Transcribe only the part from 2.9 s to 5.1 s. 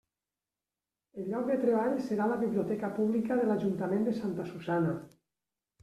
Pública de l'Ajuntament de Santa Susanna.